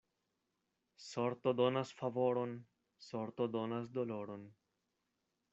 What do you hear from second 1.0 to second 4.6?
Sorto donas favoron, sorto donas doloron.